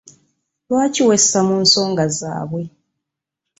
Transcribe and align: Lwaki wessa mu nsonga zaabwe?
Lwaki 0.67 1.01
wessa 1.07 1.39
mu 1.47 1.55
nsonga 1.63 2.03
zaabwe? 2.17 2.61